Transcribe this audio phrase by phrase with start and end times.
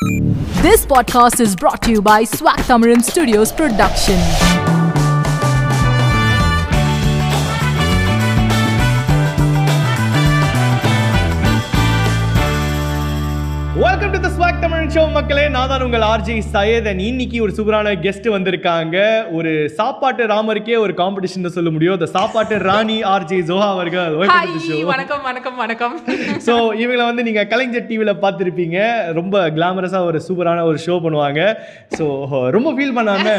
[0.00, 4.14] This podcast is brought to you by Swag Tamarin Studios production.
[13.76, 17.38] Welcome to the Swag Tamarin Tamil show மக்களே நான் தான் உங்கள் RJ Syed and இன்னைக்கு
[17.44, 18.96] ஒரு சூப்பரான கெஸ்ட் வந்திருக்காங்க.
[19.38, 21.96] ஒரு சாப்பாட்டு ராமருக்கே ஒரு காம்படிஷன் சொல்ல முடியும்.
[21.98, 24.14] இந்த சாப்பாட்டு ராணி ஆர்ஜி ஜோஹா அவர்கள்.
[24.92, 25.96] வணக்கம் வணக்கம் வணக்கம்.
[26.46, 28.78] ஸோ இவங்களை வந்து நீங்க கலைஞர் டிவியில் பார்த்துருப்பீங்க.
[29.18, 31.42] ரொம்ப கிளாமரஸாக ஒரு சூப்பரான ஒரு ஷோ பண்ணுவாங்க.
[31.98, 32.06] ஸோ
[32.56, 33.36] ரொம்ப ஃபீல் பண்ணாம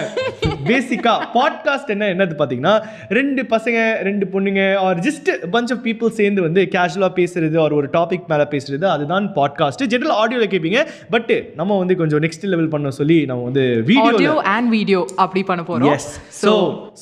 [0.70, 2.75] பேசிக்கா பாட்காஸ்ட் என்ன என்னது பார்த்தீங்கன்னா
[3.20, 3.79] ரெண்டு பசங்க
[4.09, 8.88] ரெண்டு பொண்ணுங்க are just bunch of people சேர்ந்து வந்து கேஷுவலாக பேசுறது ஒரு டாபிக் மேலே பேசுறது
[8.95, 10.81] அதுதான் பாட்காஸ்ட் ஜென்ரல் ஆடியோவில் கேட்பீங்க
[11.16, 15.63] பட் நம்ம வந்து கொஞ்சம் நெக்ஸ்ட் லெவல் பண்ண சொல்லி நம்ம வந்து வீடியோ அண்ட் வீடியோ அப்படி பண்ண
[15.67, 15.93] போறோம்.
[15.93, 16.52] எஸ் ஸோ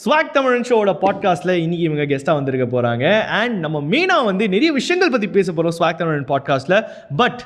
[0.03, 3.05] ஸ்வாக் தமிழன் ஷோவோட பாட்காஸ்ட்ல இன்னைக்கு இவங்க கெஸ்ட்டாக வந்திருக்க போறாங்க.
[3.21, 6.77] அண்ட் நம்ம மெயினாக வந்து நிறைய விஷயங்கள் பற்றி பேச போகிறோம் ஸ்வாக் தமிழன் பாட்காஸ்ட்ல
[7.15, 7.41] பட்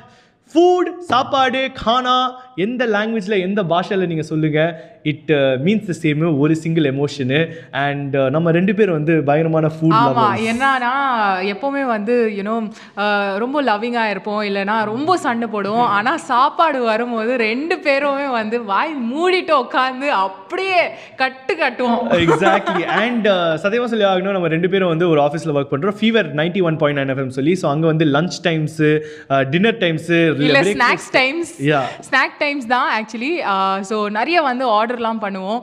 [0.53, 2.15] ஃபுட் சாப்பாடு கானா
[2.55, 4.71] எந்த லாங்குவேஜில் எந்த பாஷையில் நீங்கள் சொல்லுங்கள்
[5.05, 5.31] இட்
[5.63, 7.39] மீன்ஸ் த சேம் ஒரு சிங்கிள் எமோஷனு
[7.81, 10.93] அண்ட் நம்ம ரெண்டு பேரும் வந்து பயங்கரமான ஃபுட் ஆமா என்னன்னா
[11.53, 12.55] எப்பவுமே வந்து யூனோ
[13.43, 15.87] ரொம்ப லவ்விங்கா இருப்போம் இல்லைன்னா ரொம்ப சண்டை போடுவோம்.
[15.97, 20.79] ஆனா சாப்பாடு வரும்போது ரெண்டு பேருமே வந்து வாய் மூடிட்டு உட்காந்து அப்படியே
[21.15, 22.03] கட்டு கட்டுவோம்.
[22.19, 23.27] எக்ஸாக்ட்லி அண்ட்
[23.63, 26.99] சத்தியமா சொல்லி ஆகணும் நம்ம ரெண்டு பேரும் வந்து ஒரு ஆஃபீஸில் ஒர்க் பண்ணுறோம் fever ninety one point
[27.01, 28.91] nine FM சொல்லி ஸோ அங்கே வந்து lunch times
[29.53, 30.19] dinner times
[30.73, 31.85] snacks times Yeah.
[32.05, 33.33] Snack times தான் ஆக்சுவலி
[33.89, 35.59] ஸோ நிறைய வந்து ஆர்டர்லாம் பண்ணுவோம்.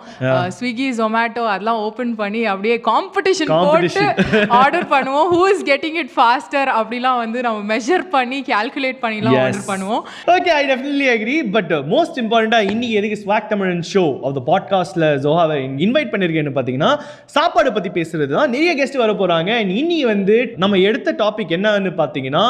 [0.56, 4.04] ஸ்விக்கி ஜொமேட்டோ அதெல்லாம் ஓப்பன் பண்ணி அப்படியே காம்படிஷன் போட்டு.
[4.60, 5.26] ஆர்டர் பண்ணுவோம்.
[5.34, 10.02] Who is getting it faster அப்படிலாம் வந்து நம்ம மெஷர் பண்ணி கால்குலேட் பண்ணிலாம் ஆர்டர் பண்ணுவோம்.
[10.34, 15.08] Okay I definitely agree but most இம்பார்ட்டண்டாக இன்னைக்கு எதுக்கு swag Tamilan show of the பாட்காஸ்ட்டில்
[15.26, 15.56] ஜோஹாவை
[15.86, 16.92] இன்வைட் பண்ணியிருக்கேன்னு பார்த்தீங்கன்னா
[17.36, 18.50] சாப்பாடு பற்றி பேசுறது தான்.
[18.56, 22.44] நிறைய கெஸ்ட் வர போகிறாங்க அண்ட் இன்னி வந்து நம்ம எடுத்த டாபிக் என்னன்னு பார்த்தீங்கன்னா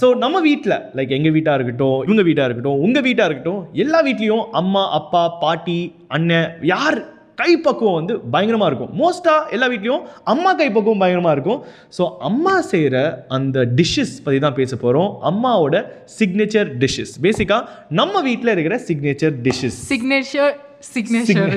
[0.00, 4.46] ஸோ நம்ம வீட்டில் லைக் எங்கள் வீட்டாக இருக்கட்டும் இவங்க வீட்டாக இருக்கட்டும் உங்கள் வீட்டாக இருக்கட்டும் எல்லா வீட்லேயும்
[4.60, 5.78] அம்மா அப்பா பாட்டி
[6.16, 6.98] அண்ணன் யார்
[7.40, 8.90] கைப்பக்குவம் வந்து பயங்கரமாக இருக்கும்.
[9.00, 11.60] மோஸ்ட்டாக எல்லா வீட்லேயும் அம்மா கைப்பக்குவம் பயங்கரமாக இருக்கும்.
[11.96, 12.96] ஸோ அம்மா செய்கிற
[13.36, 15.78] அந்த டிஷ்ஷஸ் பற்றி தான் பேச போகிறோம் அம்மாவோட
[16.18, 17.62] சிக்னேச்சர் டிஷ்ஷஸ் பேசிக்காக
[18.00, 20.54] நம்ம வீட்டில் இருக்கிற signature dishes signature
[20.92, 21.52] signature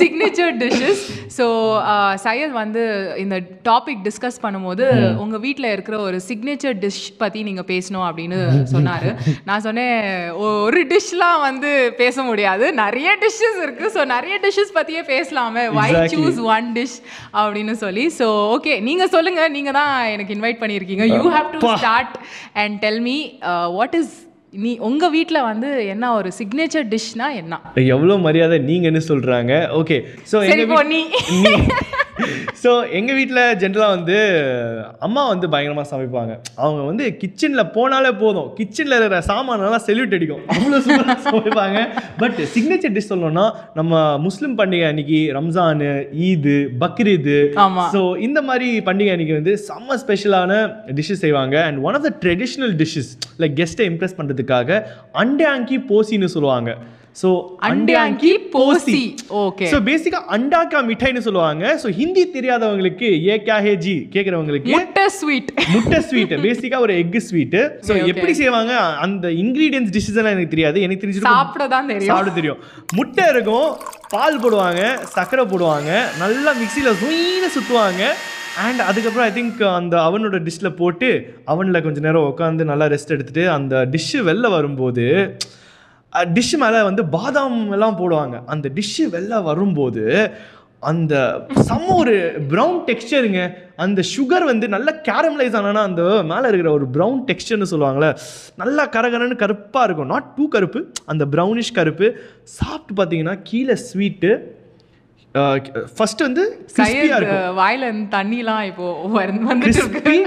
[0.00, 1.02] signature dishes
[1.36, 1.46] so
[2.24, 2.82] Syed வந்து
[3.24, 3.36] இந்த
[3.68, 4.84] டாபிக் டிஸ்கஸ் பண்ணும்போது
[5.24, 8.38] உங்கள் வீட்டில் இருக்கிற ஒரு சிக்னேச்சர் டிஷ் பற்றி நீங்கள் பேசணும் அப்படின்னு
[8.74, 9.08] சொன்னார்.
[9.48, 9.98] நான் சொன்னேன்
[10.48, 11.70] ஒரு டிஷ்லாம் வந்து
[12.02, 12.66] பேச முடியாது.
[12.82, 15.64] நிறைய டிஷ்ஷஸ் இருக்குது ஸோ நிறைய டிஷ்ஷஸ் பற்றியே பேசலாமே.
[15.78, 15.88] வை.
[16.14, 16.98] சூஸ் ஒன் டிஷ்
[17.42, 18.06] அப்படின்னு சொல்லி.
[18.18, 21.06] ஸோ ஓகே நீங்கள் சொல்லுங்கள் நீங்கள் தான் எனக்கு இன்வைட் பண்ணியிருக்கீங்க.
[21.16, 21.60] You have to.
[21.82, 22.14] Start
[22.62, 23.16] and tell me
[23.78, 24.14] what is
[24.54, 27.54] நீ உங்கள் வீட்டில் வந்து என்ன ஒரு சிக்னேச்சர் டிஷ்னா என்ன?
[27.90, 29.96] எவ்வளோ மரியாதை நீங்கன்னு சொல்கிறாங்க ஓகே
[30.32, 30.36] ஸோ
[30.86, 31.00] நீ
[32.62, 34.18] ஸோ எங்கள் வீட்டில் ஜென்ரலாக வந்து
[35.06, 36.32] அம்மா வந்து பயங்கரமாக சமைப்பாங்க.
[36.64, 38.48] அவங்க வந்து கிச்சனில் போனாலே போதும்.
[38.58, 40.42] கிச்சனில் இருக்கிற சாமானெல்லாம் செல்யூட் அடிக்கும்.
[40.54, 41.80] அவ்வளோ சூப்பராக சமைப்பாங்க.
[42.22, 43.46] பட் சிக்னேச்சர் டிஷ் சொல்லணும்னா
[43.80, 45.90] நம்ம முஸ்லீம் பண்டிகை அன்னைக்கு ரம்ஜானு
[46.28, 47.38] ஈது பக்ரீது.
[47.94, 50.52] ஸோ இந்த மாதிரி பண்டிகை அன்னைக்கு வந்து செம்ம ஸ்பெஷலான
[50.98, 51.56] டிஷ்ஷஸ் செய்வாங்க.
[51.68, 53.12] And one of the traditional dishes
[53.44, 54.82] like கெஸ்ட்டை impress பண்ணுறதுக்காக
[55.24, 56.72] அண்டையாங்கி போசின்னு சொல்லுவாங்க.
[57.20, 57.28] ஸோ
[57.68, 59.00] அண்டையாங்கி போசி.
[59.42, 61.64] ஓகே ஸோ பேசிக்கா அண்டாக்கா மிட்டாய்னு சொல்லுவாங்க.
[61.82, 67.18] ஸோ ஹிந்தி தெரியாதவங்களுக்கு ஏ கே ஹே ஜி கேட்குறவங்களுக்கு முட்டை ஸ்வீட் முட்டை ஸ்வீட் பேசிக்கா ஒரு எக்
[67.28, 67.56] ஸ்வீட்
[67.88, 67.92] ஸோ.
[68.12, 68.72] எப்படி செய்வாங்க?
[69.06, 70.78] அந்த இன்கிரீடியன்ஸ் டிஷ்ஷஸ் எல்லாம் எனக்கு தெரியாது.
[70.86, 72.12] எனக்கு தெரிஞ்சிருக்கும் சாப்பிட தான் தெரியும்.
[72.12, 72.60] சாப்பிட தெரியும்.
[72.98, 73.68] முட்டை இருக்கும்
[74.14, 74.82] பால் போடுவாங்க
[75.16, 75.90] சர்க்கரை போடுவாங்க
[76.24, 78.02] நல்லா மிக்சியில் சுயின்னு சுற்றுவாங்க
[78.64, 81.08] அண்ட் அதுக்கப்புறம் ஐ திங்க் அந்த அவனோட டிஷ்ஷில் போட்டு
[81.52, 85.06] அவனில் கொஞ்ச நேரம் உட்காந்து நல்லா ரெஸ்ட் எடுத்துட்டு அந்த டிஷ்ஷு வெளில வரும்போது
[86.36, 88.36] டிஷ் மேலே வந்து பாதாம் எல்லாம் போடுவாங்க.
[88.54, 90.04] அந்த டிஷ்ஷு வெளில வரும்போது
[90.90, 91.14] அந்த
[91.68, 92.14] செம்ம ஒரு
[92.50, 93.42] ப்ரௌன் டெக்ஸ்சருங்க
[93.84, 96.02] அந்த சுகர் வந்து நல்லா கேரமலைஸ் ஆனா அந்த
[96.32, 98.10] மேலே இருக்கிற ஒரு ப்ரௌன் டெக்ஸ்சர்னு சொல்லுவாங்கள்ல
[98.62, 100.10] நல்லா கரகரன்னு கருப்பாக இருக்கும்.
[100.14, 100.80] நாட் டூ கருப்பு
[101.12, 102.08] அந்த ப்ரௌனிஷ் கருப்பு.
[102.58, 104.32] சாப்பிட்டு பார்த்தீங்கன்னா கீழே ஸ்வீட்டு
[105.98, 106.42] ஃபர்ஸ்ட் வந்து
[106.74, 107.46] கிறிஸ்பியாக இருக்கும்.
[107.60, 107.86] வாயில
[108.16, 108.86] தண்ணிலாம் இப்போ
[109.64, 110.18] கிறிஸ்பி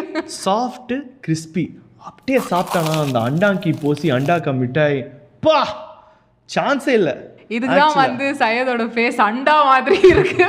[0.45, 0.95] சாஃப்ட்
[1.27, 1.65] கிறிஸ்பி
[2.09, 4.99] அப்படியே சாப்பிட்டானா அந்த அண்டாங்கி போசி அண்டாக்கா மிட்டாய்
[5.47, 5.67] 哇，
[6.45, 7.15] 强贼了！
[7.55, 10.45] இதுதான் வந்து சையதோட ஃபேஸ் அண்டா மாதிரி இருக்கு.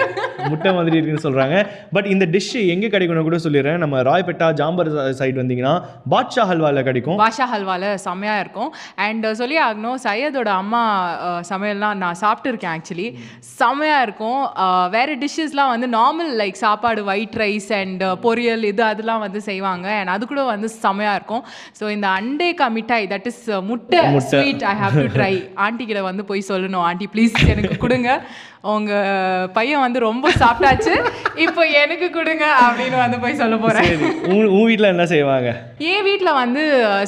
[0.51, 1.57] முட்டை மாதிரி இருக்குன்னு சொல்றாங்க.
[1.95, 3.79] பட் இந்த டிஷ் எங்க கிடைக்கும்னு கூட சொல்லிடுறேன்.
[3.83, 4.91] நம்ம ராய்பேட்டா ஜாம்பர்
[5.21, 5.75] சைடு வந்தீங்கன்னா
[6.13, 7.19] பாட்ஷா ஹல்வால கிடைக்கும்.
[7.23, 8.71] பாஷா ஹல்வால செம்மையா இருக்கும்.
[9.07, 10.83] அண்ட் சொல்லி ஆகணும் சையதோட அம்மா
[11.51, 13.09] சமையல்லாம் நான் சாப்பிட்டுருக்கேன் ஆக்சுவலி
[13.61, 14.43] செம்மையா இருக்கும்.
[14.97, 19.89] வேற டிஷ்ஷஸ்லாம் வந்து நார்மல் லைக் சாப்பாடு ஒயிட் ரைஸ் அண்ட் பொரியல் இது அதெல்லாம் வந்து செய்வாங்க.
[20.01, 21.45] அண்ட் அது கூட வந்து செம்மையா இருக்கும்.
[21.81, 24.29] ஸோ இந்த அண்டேக்கா மிட்டாய் தட் இஸ் முட்டை முட்டை.
[24.33, 25.33] Sweet I have to try
[25.67, 26.87] aunty கிட்ட வந்து போய் சொல்லணும்.
[26.89, 28.11] ஆண்டி ப்ளீஸ் எனக்கு கொடுங்க.
[28.75, 28.93] உங்க
[29.57, 30.95] பையன் வந்து ரொம்ப சாப்பிட்டாச்சு.
[31.45, 33.57] இப்போ எனக்கு கொடுங்க அப்படின்னு வந்து போய் சொல்ல
[34.35, 35.49] உன் உன் வீட்டில் என்ன செய்வாங்க?
[35.91, 36.63] என் வீட்டில் வந்து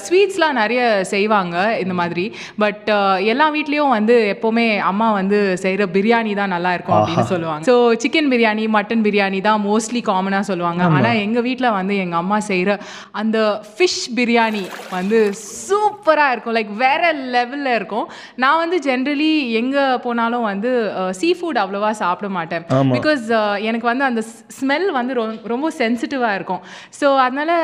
[0.04, 0.82] ஸ்வீட்ஸ்லாம் நிறைய
[1.12, 2.24] செய்வாங்க இந்த மாதிரி.
[2.62, 2.88] பட்
[3.32, 7.66] எல்லா வீட்லேயும் வந்து எப்போவுமே அம்மா வந்து செய்கிற பிரியாணி தான் நல்லா இருக்கும் அப்படின்னு சொல்லுவாங்க.
[7.70, 7.74] So
[8.04, 10.82] chicken biryani mutton biryani தான் மோஸ்ட்லி காமனாக சொல்லுவாங்க.
[10.98, 12.78] ஆனால் எங்கள் வீட்டில் வந்து எங்கள் அம்மா செய்கிற
[13.22, 13.38] அந்த
[13.74, 14.64] ஃபிஷ் பிரியாணி
[14.96, 15.20] வந்து
[15.66, 16.56] சூப்பராக இருக்கும்.
[16.58, 18.08] லைக் வேற லெவலில் இருக்கும்.
[18.44, 19.32] நான் வந்து ஜென்ரலி
[19.62, 20.72] எங்கே போனாலும் வந்து
[21.20, 22.64] சீ ஃபுட் அவ்வளோவா சாப்பிட மாட்டேன்.
[22.96, 23.24] பிகாஸ்
[23.68, 24.22] எனக்கு வந்து அந்த
[24.58, 25.12] ஸ்மெல் வந்து
[25.52, 26.62] ரொம்ப சென்சிட்டிவாக இருக்கும்.
[27.00, 27.54] ஸோ அதனால்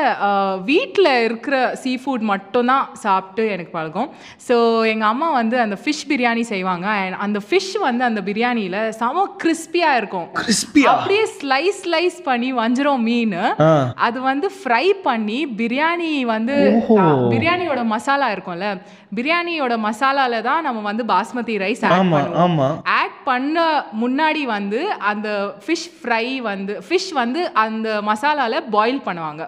[0.71, 4.09] வீட்டில் இருக்கிற சீ ஃபுட் மட்டும்தான் சாப்பிட்டு எனக்கு பழகும்
[4.47, 4.57] ஸோ
[4.93, 6.87] எங்கள் அம்மா வந்து அந்த ஃபிஷ் பிரியாணி செய்வாங்க.
[7.03, 10.27] அண்ட் அந்த ஃபிஷ் வந்து அந்த பிரியாணியில் செம கிறிஸ்பியாக இருக்கும்.
[10.93, 13.35] அப்படியே ஸ்லைஸ் ஸ்லைஸ் பண்ணி வஞ்சிரம் மீன்.
[14.07, 16.55] அது வந்து ஃப்ரை பண்ணி பிரியாணி வந்து
[17.33, 18.69] பிரியாணியோட மசாலா இருக்கும்ல.
[19.17, 22.57] பிரியாணியோட மசாலால தான் நம்ம வந்து பாஸ்மதி ரைஸ் ஆட் பண்ணுவோம்.
[22.99, 23.66] ஆட் பண்ண
[24.03, 24.81] முன்னாடி வந்து
[25.11, 25.29] அந்த
[25.63, 29.43] ஃபிஷ் ஃப்ரை வந்து ஃபிஷ் வந்து அந்த மசாலாவில் பாயில் பண்ணுவாங்க.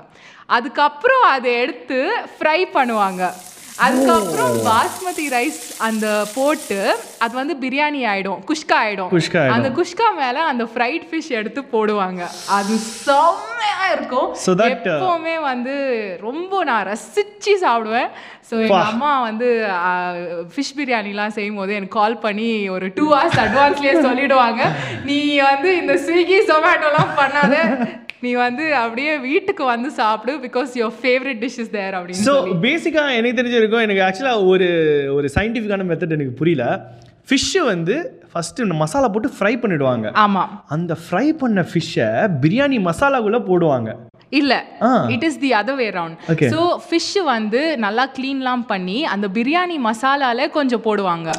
[0.58, 2.00] அதுக்கப்புறம் அதை எடுத்து
[2.36, 3.24] ஃப்ரை பண்ணுவாங்க.
[3.86, 6.06] அதுக்கப்புறம் பாஸ்மதி ரைஸ் அந்த
[6.36, 6.80] போட்டு
[7.26, 9.12] அது வந்து பிரியாணி ஆயிடும் குஷ்கா ஆயிடும்.
[9.56, 12.22] அந்த குஷ்கா மேல அந்த ஃப்ரைட் ஃபிஷ் எடுத்து போடுவாங்க.
[12.58, 12.74] அது
[13.06, 14.28] செம்மையா இருக்கும்.
[14.32, 15.76] Uh, எப்பவுமே வந்து
[16.26, 18.10] ரொம்ப நான் ரசிச்சு சாப்பிடுவேன்.
[18.50, 19.48] ஸோ எங்க அம்மா வந்து
[20.54, 24.62] ஃபிஷ் பிரியாணிலாம் செய்யும் போது எனக்கு கால் பண்ணி ஒரு டூ ஹவர்ஸ் அட்வான்ஸ்லேயே சொல்லிடுவாங்க.
[25.10, 25.18] நீ
[25.50, 27.56] வந்து இந்த ஸ்விக்கி ஜொமேட்டோலாம் பண்ணாத.
[28.22, 33.16] நீ வந்து அப்படியே வீட்டுக்கு வந்து சாப்பிடு because your favourite dish is there அப்படின்னு ஸோ பேசிக்காக
[33.16, 33.86] எனக்கு தெரிஞ்சிருக்கும்.
[33.88, 34.68] எனக்கு ஆக்சுவலாக ஒரு
[35.14, 36.66] ஒரு சயின்டிஃபிக்கான மெத்தட் எனக்கு புரியல.
[37.30, 37.96] ஃபிஷ்ஷு வந்து
[38.34, 40.08] ஃபஸ்ட்டு மசாலா போட்டு ஃப்ரை பண்ணிடுவாங்க.
[40.26, 40.44] ஆமா.
[40.68, 42.08] அந்த ஃப்ரை பண்ண ஃபிஷ்ஷை
[42.44, 43.90] பிரியாணி மசாலாக்குள்ளே போடுவாங்க.
[44.32, 44.54] இல்ல.
[45.14, 46.18] It is the other way round.
[46.54, 51.30] So fish வந்து நல்லா க்ளீன்லாம் பண்ணி அந்த பிரியாணி மசாலால கொஞ்சம் போடுவாங்க.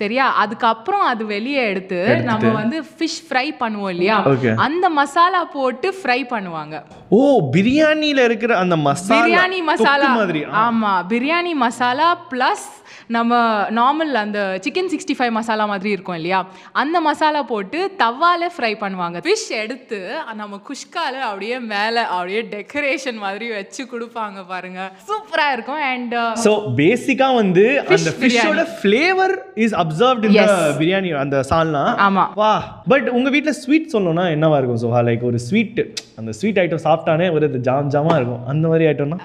[0.00, 0.26] சரியா?
[0.42, 2.00] அதுக்கப்புறம் அது வெளியே எடுத்து
[2.30, 4.18] நம்ம வந்து ஃபிஷ் ஃப்ரை பண்ணுவோம் இல்லையா.
[4.66, 6.76] அந்த மசாலா போட்டு ஃப்ரை பண்ணுவாங்க.
[7.18, 7.22] ஓ
[7.56, 10.10] பிரியாணியில் இருக்கிற அந்த மசாலா பிரியாணி மசாலா.
[10.20, 10.42] மாதிரி.
[10.66, 10.94] ஆமா.
[11.12, 12.68] பிரியாணி மசாலா ப்ளஸ்
[13.16, 13.34] நம்ம
[13.78, 16.38] நார்மல் அந்த சிக்கன் சிக்ஸ்டி ஃபைவ் மசாலா மாதிரி இருக்கும் இல்லையா?
[16.82, 19.16] அந்த மசாலா போட்டு தவால ஃப்ரை பண்ணுவாங்க.
[19.26, 19.98] ஃபிஷ் எடுத்து
[20.40, 24.80] நம்ம குஷ்கால அப்படியே மேலே அப்படியே டெக்கரேஷன் மாதிரி வச்சு கொடுப்பாங்க பாருங்க.
[25.08, 25.82] சூப்பரா இருக்கும்.
[25.92, 26.14] அண்ட்
[26.44, 27.64] ஸோ பேசிக்காக வந்து
[27.96, 29.34] அந்த ஃபிஷ்ஷோட flavour
[29.66, 30.52] is absorbed Yes.
[30.80, 32.24] Biryani அந்த சால்னா ஆமா.
[32.42, 32.52] வா
[32.92, 34.82] பட் உங்க வீட்ல ஸ்வீட் சொல்லணும்னா என்னவா இருக்கும்?
[34.84, 35.80] சோஹா லைக் ஒரு ஸ்வீட்
[36.20, 38.42] அந்த ஸ்வீட் ஐட்டம் சாப்பிட்டானே ஒரு ஜாம் ஜாமா இருக்கும்.
[38.52, 39.18] அந்த மாதிரி ஐட்டம்னா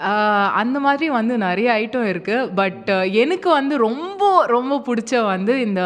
[0.61, 2.37] அந்த மாதிரி வந்து நிறைய ஐட்டம் இருக்கு.
[2.61, 2.89] பட்
[3.23, 4.23] எனக்கு வந்து ரொம்ப
[4.55, 5.81] ரொம்ப பிடிச்ச வந்து இந்த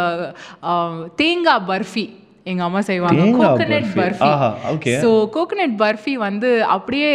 [1.21, 2.05] தேங்காய் பர்ஃபி.
[2.49, 3.23] எங்க அம்மா செய்வாங்க.
[3.39, 4.29] Coconut barfi.
[5.03, 7.11] So coconut barfi வந்து அப்படியே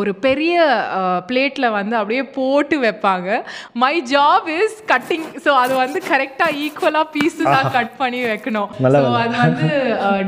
[0.00, 0.56] ஒரு பெரிய
[1.28, 3.28] பிளேட்ல வந்து அப்படியே போட்டு வைப்பாங்க.
[3.82, 8.68] My job is cutting so அது வந்து கரெக்டாக ஈக்குவலாக பீஸஸாக கட் பண்ணி வைக்கணும்.
[8.98, 9.68] ஸோ அது வந்து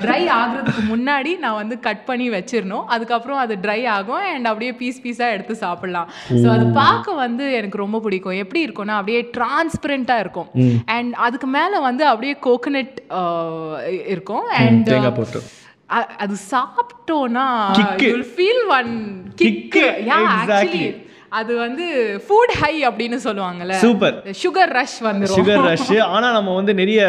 [0.05, 2.85] ட்ரை ஆகுறதுக்கு முன்னாடி நான் வந்து கட் பண்ணி வச்சிடணும்.
[2.97, 6.11] அதுக்கப்புறம் அது ட்ரை ஆகும் அண்ட் அப்படியே பீஸ் பீஸாக எடுத்து சாப்பிடலாம்.
[6.43, 8.39] ஸோ அது பார்க்க வந்து எனக்கு ரொம்ப பிடிக்கும்.
[8.45, 10.51] எப்படி இருக்கும்னா அப்படியே டிரான்ஸ்பரண்டாக இருக்கும்.
[10.97, 12.99] அண்ட் அதுக்கு மேலே வந்து அப்படியே கோகனட்
[14.17, 14.40] இருக்கும்.
[14.63, 15.43] அண்ட் தேங்காய் போட்டு.
[16.25, 17.47] அது சாப்பிட்டோன்னா
[17.79, 18.03] Kick.
[18.09, 18.93] You feel one
[19.43, 20.19] kick Kick, yeah.
[20.33, 20.83] Actually
[21.39, 21.85] அது வந்து
[22.27, 23.75] ஃபுட் ஹை அப்படின்னு சொல்லுவாங்கல்ல.
[23.83, 25.37] சூப்பர் சுகர் ரஷ் வந்துரும்.
[25.39, 27.01] சுகர் ரஷ் ஆனா நம்ம வந்து நிறைய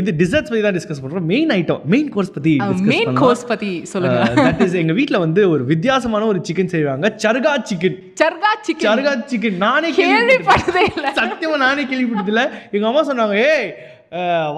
[0.00, 1.26] இது டிசர்ட்ஸ் பத்தி தான் டிஸ்கஸ் பண்றோம்.
[1.32, 2.52] மெயின் ஐட்டம் மெயின் கோர்ஸ் பத்தி
[2.92, 4.20] மெயின் கோர்ஸ் பத்தி சொல்லுங்க.
[4.38, 7.12] தட் இஸ் எங்க வீட்ல வந்து ஒரு வித்தியாசமான ஒரு சிக்கன் செய்வாங்க.
[7.24, 11.08] Sirka chicken sirka chicken sirka chicken நானே கேள்விப்பட்டது கேள்விப்பட்டதே இல்ல.
[11.20, 12.44] சத்தியமா நானே கேள்விப்பட்டதில்ல.
[12.76, 13.68] எங்க அம்மா சொன்னாங்க ஏய்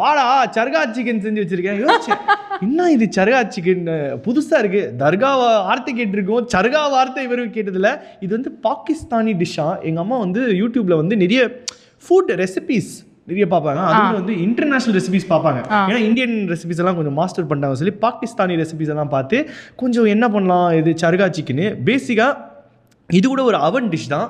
[0.00, 0.24] வாடா
[0.56, 1.78] சர்கா சிக்கன் செஞ்சு வச்சிருக்கேன்.
[1.84, 2.20] யோசிச்சேன்
[2.66, 3.84] என்ன இது சர்கா சிக்கன்
[4.26, 4.82] புதுசா இருக்கு.
[5.02, 5.30] தர்கா
[5.68, 6.44] வார்த்தை கேட்டிருக்கோம்.
[6.54, 7.90] சர்கா வார்த்தை இவரும் கேட்டதில்ல
[8.24, 11.40] இது வந்து பாகிஸ்தானி டிஷ்ஷா எங்க அம்மா வந்து யூடியூப்ல வந்து நிறைய
[12.04, 12.92] ஃபுட் ரெசிபிஸ்
[13.30, 17.94] நிறைய பார்ப்பாங்க அது வந்து இன்டர்நேஷனல் ரெசிபிஸ் பார்ப்பாங்க ஏன்னா இந்தியன் ரெசிபிஸ் எல்லாம் கொஞ்சம் மாஸ்டர் பண்ணிட்டாங்க சொல்லி
[18.06, 19.38] பாகிஸ்தானி ரெசிபிஸ் எல்லாம் பார்த்து
[19.82, 22.38] கொஞ்சம் என்ன பண்ணலாம் இது சர்கா சிக்கனு பேசிக்காக
[23.10, 24.26] இது கூட ஒரு அவன் டிஷ் தான்.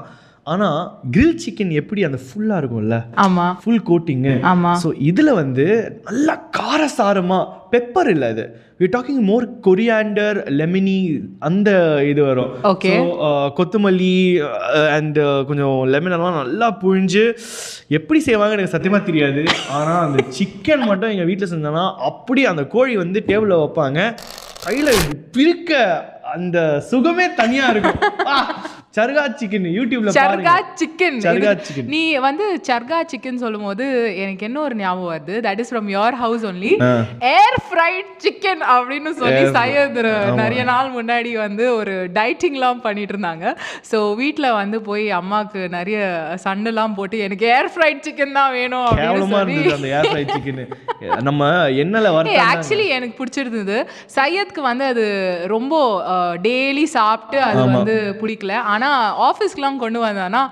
[0.51, 0.79] ஆனால்
[1.17, 2.97] grill சிக்கன் எப்படி அந்த ஃபுல்லாக இருக்கும்ல?
[3.17, 3.45] ஆமா.
[3.63, 4.73] ஃபுல் கோட்டிங்கு ஆமா.
[4.83, 5.67] ஸோ இதில் வந்து
[6.05, 8.45] நல்லா காரசாரமாக பெப்பர் இல்லை இது.
[8.81, 10.97] வி டாக்கிங் மோர் கொரியாண்டர் லெமினி
[11.39, 11.71] அந்த
[12.11, 12.51] இது வரும்.
[12.97, 14.15] So, uh, கொத்தமல்லி
[14.97, 17.25] அண்ட் கொஞ்சம் லெமன் எல்லாம் நல்லா புழிஞ்சு
[17.89, 19.45] எப்படி செய்வாங்க எனக்கு சத்தியமாக தெரியாது.
[19.71, 24.01] ஆனால் அந்த சிக்கன் மட்டும் எங்கள் வீட்டில் செஞ்சோன்னா அப்படி அந்த கோழி வந்து டேபிளில் வைப்பாங்க.
[24.65, 24.93] கையில்
[25.33, 25.71] பிரிக்க
[26.35, 26.59] அந்த
[26.91, 28.01] சுகமே தனியாக இருக்கும்.
[28.95, 31.19] சர்கா சிக்கன் யூடியூப்ல சர்கா சிக்கன்.
[31.25, 31.85] சர்கா chicken.
[31.93, 33.85] நீ வந்து சர்கா சிக்கன் சொல்லும்போது
[34.23, 35.35] எனக்கு என்ன ஒரு ஞாபகம் வருது?
[35.47, 36.73] That is from your house only
[37.35, 40.01] air fried chicken அப்படின்னு சொல்லி சையத்
[40.41, 43.45] நிறைய நாள் முன்னாடி வந்து ஒரு டைட்டிங்லாம் பண்ணிட்டு இருந்தாங்க
[43.91, 46.01] ஸோ வீட்டில் வந்து போய் அம்மாவுக்கு நிறைய
[46.47, 50.61] சண்டைலாம் போட்டு எனக்கு ஏர் ஃப்ரைட் சிக்கன் தான் வேணும் அப்படின்னு அந்த ஏர் ஃப்ரை சிக்கன்
[51.31, 51.53] நம்ம
[51.85, 53.79] எண்ணெயில வறுத்தா ஆக்சுவலி எனக்கு பிடிச்சிருந்தது.
[54.19, 55.07] சையத்க்கு வந்து அது
[55.55, 55.75] ரொம்ப
[56.49, 58.53] டெய்லி சாப்பிட்டு அது வந்து பிடிக்கல.
[58.81, 60.43] ஆனால் ஆஃபீஸ்க்குலாம் கொண்டு வந்தானா?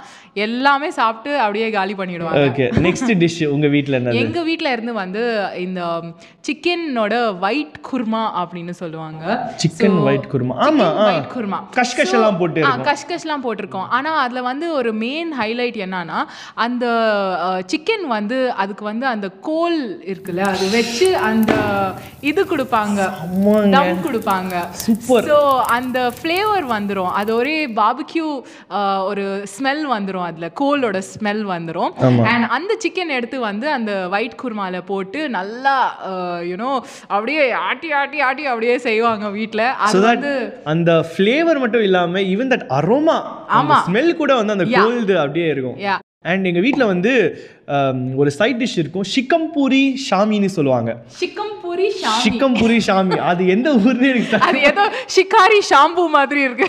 [0.46, 2.42] எல்லாமே சாப்பிட்டு அப்படியே காலி பண்ணிடுவாங்க.
[2.48, 4.20] ஓகே நெக்ஸ்ட் டிஷ் உங்க வீட்ல என்னது?
[4.22, 5.22] எங்க வீட்ல இருந்து வந்து
[5.66, 5.80] இந்த
[6.48, 7.14] சிக்கனோட
[7.46, 9.22] ஒயிட் குர்மா அப்படின்னு சொல்லுவாங்க.
[9.62, 10.56] Chicken white kurma.
[10.66, 10.88] ஆமா.
[11.06, 11.60] ஒயிட் குர்மா.
[11.78, 13.88] கஷ்கஷ் எல்லாம் போட்டு ஆ கஷ்கஷ்லாம் போட்டிருக்கோம்.
[13.98, 16.20] ஆனா அதுல வந்து ஒரு மெயின் ஹைலைட் என்னன்னா
[16.66, 16.86] அந்த
[17.72, 19.80] சிக்கன் வந்து அதுக்கு வந்து அந்த கோல்
[20.12, 21.52] இருக்குல்ல அது வச்சு அந்த
[22.30, 23.00] இது கொடுப்பாங்க.
[23.76, 24.54] தம் கொடுப்பாங்க.
[24.86, 25.20] Super.
[25.28, 25.36] ஸோ
[25.78, 27.12] அந்த ஃப்ளேவர் வந்துரும்.
[27.20, 28.26] அது ஒரே பாபிக்யூ
[29.10, 30.26] ஒரு ஸ்மெல் வந்துரும்.
[30.28, 31.92] அதுல கோலோட ஸ்மெல் வந்துரும்.
[32.24, 35.76] அண்ட் அந்த சிக்கன் எடுத்து வந்து அந்த ஒயிட் குருமால போட்டு நல்லா
[36.42, 36.72] யூனோ
[37.08, 40.32] அப்படியே ஆட்டி ஆட்டி ஆட்டி அப்படியே செய்வாங்க So அது வந்து
[40.64, 43.16] அந்த ஃப்ளேவர் மட்டும் இல்லாம ஈவன் தட் அரோமா
[43.58, 43.76] ஆமா.
[43.86, 45.78] ஸ்மெல் கூட வந்து அந்த கோல்டு அப்படியே இருக்கும்.
[46.24, 47.12] அண்ட் எங்க வீட்ல வந்து
[48.16, 50.90] ஒரு சைட் டிஷ் இருக்கும் ஷிக்கம்பூரி ஷாமின்னு சொல்லுவாங்க.
[51.16, 54.84] சிக்கம் பூரி ஷாமி அது எந்த ஊர்னு தெ- அது ஏதோ
[55.16, 56.66] ஷிகாரி ஷாம்பு மாதிரி இருக்கு.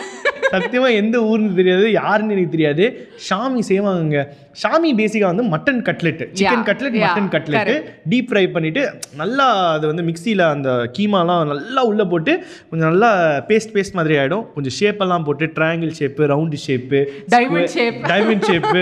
[0.52, 2.86] சத்தியமா எந்த ஊர்னு தெரியாது யாருன்னு எனக்கு தெரியாது.
[3.28, 4.22] ஷாமி செய்வாங்க
[4.62, 7.72] ஷாமி பேசிக்கா வந்து mutton cutlet chicken cutlet mutton cutlet
[8.12, 8.84] deep fry பண்ணிட்டு
[9.22, 12.34] நல்லா அது வந்து மிக்சியில் அந்த கீமாலாம் நல்லா உள்ள போட்டு
[12.70, 13.12] கொஞ்சம் நல்லா
[13.50, 14.46] பேஸ்ட் பேஸ்ட் மாதிரி ஆயிடும்.
[14.54, 17.00] கொஞ்சம் ஷேப் எல்லாம் போட்டு triangle shape round shape
[17.36, 18.00] Diamond shape.
[18.12, 18.82] Diamond shape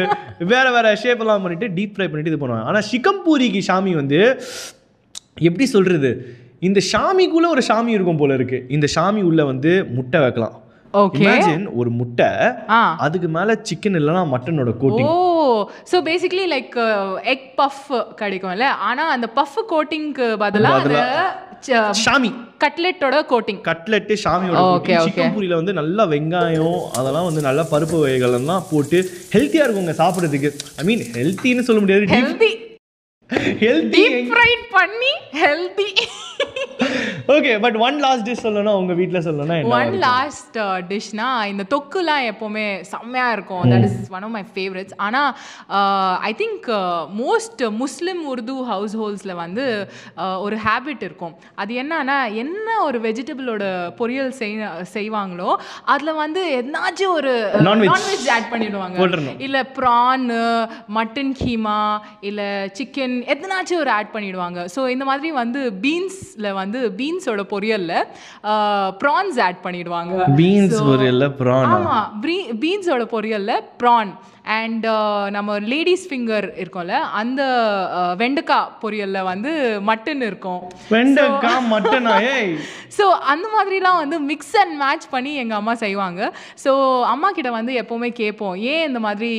[0.54, 2.68] வேற வேற ஷேப் எல்லாம் பண்ணிட்டு டீப் ஃப்ரை பண்ணிட்டு இது பண்ணுவாங்க.
[2.72, 4.20] ஆனா சிக்கன் பூரிக்கு ஷாமி வந்து
[5.48, 6.12] எப்படி சொல்றது?
[6.68, 8.66] இந்த ஷாமிக்குள்ள ஒரு ஷாமி இருக்கும் போல இருக்கு.
[8.70, 10.56] இந்த ஷாமி உள்ள வந்து முட்டை வைக்கலாம்.
[11.20, 12.30] இமேஜின் ஒரு முட்டை
[13.06, 15.16] அதுக்கு மேல சிக்கன் இல்லைன்னா மட்டனோட coating oh
[15.92, 16.76] so basically like
[17.34, 17.88] egg puff
[18.22, 18.68] கிடைக்கும்ல.
[18.90, 21.02] ஆனா அந்த பஃப் கோட்டிங்க்கு பதிலா அந்த
[22.04, 22.30] ஷாமி.
[22.64, 24.60] கட்லெட்டோட கோட்டிங் கட்லெட்டு ஷாமியோட.
[25.06, 29.00] சிக்கன் பூரியில வந்து நல்லா வெங்காயம் அதெல்லாம் வந்து நல்ல பருப்பு வகைகள் எல்லாம் போட்டு
[29.36, 30.52] ஹெல்த்தியா இருக்குங்க சாப்பிடுறதுக்கு.
[30.82, 32.08] ஐ மீன் ஹெல்த்தின்னு சொல்ல முடியாது.
[33.64, 35.14] ஹெல்தி ஃப்ரைட் பண்ணி
[35.44, 35.90] healthy
[37.36, 40.58] okay but one last dish சொல்லணும் உங்க வீட்ல சொல்லணும்னா என்ன ஒன் லாஸ்ட்
[40.92, 43.64] டிஷ்னா இந்த தொக்குலாம் எப்போவுமே செம்மையாக இருக்கும்.
[43.72, 45.32] That is one of my favourites ஆனால்
[46.30, 46.68] I think
[47.22, 49.66] most Muslim Urdu house ஹோல்ஸில் வந்து
[50.24, 51.34] uh, ஒரு ஹேபிட் இருக்கும்.
[51.64, 53.64] அது என்னன்னா என்ன ஒரு வெஜிடபிளோட
[54.00, 54.56] பொரியல் செய்
[54.96, 55.50] செய்வாங்களோ
[55.96, 57.34] அதில் வந்து எதனாச்சும் ஒரு.
[57.70, 58.98] நான்வெஜ் ஆட் பண்ணிடுவாங்க.
[59.48, 60.28] இல்லை ப்ரான்
[61.00, 61.80] மட்டன் கீமா
[62.30, 64.60] இல்லை சிக்கன் எதனாச்சும் ஒரு ஆட் பண்ணிடுவாங்க.
[64.78, 65.62] ஸோ இந்த மாதிரி வந்து
[66.28, 67.98] பீன்ஸில் வந்து பீன்ஸோட பொரியலில்
[69.00, 70.14] ப்ரான்ஸ் ஆட் பண்ணிடுவாங்க.
[70.36, 71.98] பீன்ஸ் இல்ல ப்ரான் ஆமா
[72.62, 74.12] பீன்ஸோட பொரியல்ல ப்ரான்
[74.56, 74.86] அண்ட்
[75.36, 77.42] நம்ம லேடிஸ் ஃபிங்கர் இருக்கும்ல அந்த
[78.00, 79.52] uh, வெண்டைக்காய் பொரியல்ல வந்து
[79.90, 80.62] மட்டன் இருக்கும்.
[80.96, 82.16] வெண்டைக்காய் மட்டனா
[82.98, 86.22] ஸோ அந்த மாதிரிலாம் வந்து மிக்ஸ் அண்ட் மேட்ச் பண்ணி எங்கள் அம்மா செய்வாங்க.
[86.64, 86.72] ஸோ
[87.14, 89.32] அம்மா கிட்ட வந்து எப்போவுமே கேட்போம் ஏன் இந்த மாதிரி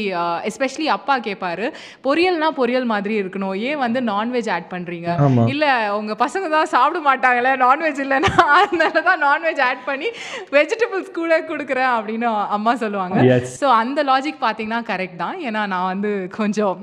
[0.51, 1.67] எஸ்பெஷலி அப்பா கேட்பாரு?
[2.07, 3.57] பொரியல்னா பொரியல் மாதிரி இருக்கணும்.
[3.69, 5.09] ஏன் வந்து நான்வெஜ் ஆட் பண்ணுறீங்க.
[5.55, 10.11] இல்லை உங்கள் பசங்க தான் சாப்பிட மாட்டாங்களே நான்வெஜ் இல்லைன்னா அதனால தான் நான்வெஜ் ஆட் பண்ணி
[10.59, 13.19] வெஜிடபிள்ஸ் கூட கொடுக்குறேன் அப்படின்னு அம்மா சொல்லுவாங்க.
[13.61, 15.37] ஸோ அந்த லாஜிக் பார்த்தீங்கன்னா கரெக்ட் தான்.
[15.49, 16.77] ஏன்னா நான் வந்து கொஞ்சம்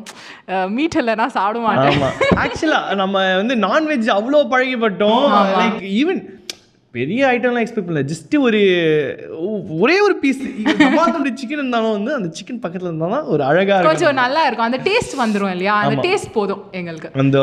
[0.76, 1.98] மீட் இல்லைன்னா சாப்பிட மாட்டேன்.
[2.02, 2.10] ஆமா.
[2.44, 5.26] ஆக்சுவலா நம்ம வந்து நான்வெஜ் அவ்வளோ பழகிப்பட்டோம்.
[5.60, 6.22] லைக் ஈவன்
[6.98, 8.02] பெரிய ஐட்டம்லாம் எக்ஸ்பெக்ட் பண்ணல.
[8.12, 8.60] ஜஸ்ட் ஒரு
[9.84, 10.42] ஒரே ஒரு பீஸ்
[11.40, 13.90] சிக்கன் இருந்தாலும் வந்து அந்த சிக்கன் பக்கத்துல இருந்தாலும் ஒரு அழகா இருக்கும்.
[13.92, 14.68] கொஞ்சம் நல்லா இருக்கும்.
[14.70, 15.76] அந்த டேஸ்ட் வந்துரும் இல்லையா?
[15.86, 17.10] அந்த டேஸ்ட் போதும் எங்களுக்கு.
[17.24, 17.40] அந்த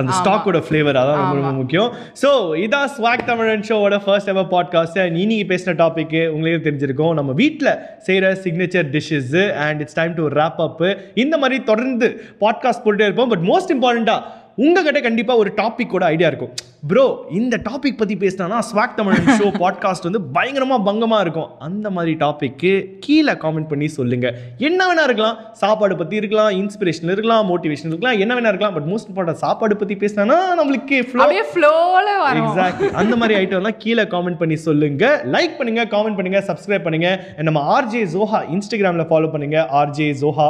[0.00, 0.12] அந்த.
[0.18, 1.90] ஸ்டாக்கோட ஃப்ளேவர் அதான் ரொம்ப ரொம்ப முக்கியம்.
[2.22, 2.30] ஸோ
[2.64, 7.14] இதான் ஸ்வாக் தமிழன் ஷோவோட ஃபர்ஸ்ட் எவர் பாட்காஸ்ட் இன்னைக்கு பேசின டாபிக் உங்களுக்கு தெரிஞ்சிருக்கும்.
[7.20, 7.72] நம்ம வீட்டில்
[8.08, 9.36] செய்கிற signature dishes
[9.66, 10.84] and it's time to wrap up
[11.24, 12.08] இந்த மாதிரி தொடர்ந்து
[12.44, 13.32] பாட்காஸ்ட் போட்டுட்டே இருப்போம்.
[13.34, 16.54] பட் மோஸ்ட் இம்பார்ட்டண்ட்டாக உங்ககிட்ட கண்டிப்பாக ஒரு டாப்பிக்கோட ஐடியா இருக்கும்.
[16.90, 17.02] ப்ரோ
[17.38, 21.50] இந்த டாபிக் பற்றி பேசினா ஸ்வாக் தமிழன் ஷோ பாட்காஸ்ட் வந்து பயங்கரமாக பங்கமாக இருக்கும்.
[21.66, 22.72] அந்த மாதிரி டாப்பிக்கு
[23.04, 24.26] கீழே காமெண்ட் பண்ணி சொல்லுங்க.
[24.68, 25.36] என்ன வேணா இருக்கலாம்.
[25.60, 28.74] சாப்பாடு பற்றி இருக்கலாம் இன்ஸ்பிரேஷன் இருக்கலாம் மோட்டிவேஷன் இருக்கலாம் என்ன வேணா இருக்கலாம்.
[28.78, 30.98] பட் மோஸ்ட் இம்பார்ட்டன்ட் சாப்பாடு பற்றி பேசினா நம்மளுக்கு
[32.42, 35.04] எக்ஸாக்ட்லி அந்த மாதிரி ஐட்டம்லாம் கீழே காமெண்ட் பண்ணி சொல்லுங்க.
[35.36, 37.10] லைக் பண்ணுங்க காமெண்ட் பண்ணுங்க சப்ஸ்கிரைப் பண்ணுங்க.
[37.38, 39.58] And நம்ம ஆர்ஜே ஜோஹா இன்ஸ்டாகிராமில் ஃபாலோ பண்ணுங்க.
[39.82, 40.48] ஆர்ஜே ஜோஹா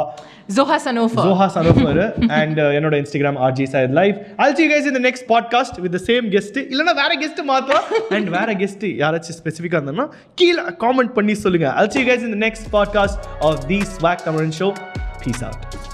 [0.55, 2.01] ஜோஹா சனோஃபா ஜோஹா சனோஃபர்
[2.39, 5.23] அண்ட் என்னோட Instagram RJ Syed live I'll see you guys in the next
[6.23, 11.35] same guest இல்லைன்னா வேற கெஸ்ட் மாத்தலாம் அண்ட் வேற கெஸ்ட் யாராச்சும் ஸ்பெசிஃபிக்காக இருந்தோம்னா கீழே காமெண்ட் பண்ணி
[11.43, 14.69] சொல்லுங்க அல்சி கைஸ் இந்த next podcast of the swag Tamilan show
[15.23, 15.92] peace out